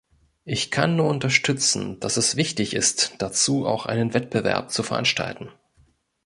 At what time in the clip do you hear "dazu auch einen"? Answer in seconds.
3.21-4.15